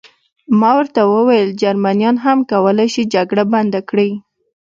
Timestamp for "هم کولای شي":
2.25-3.03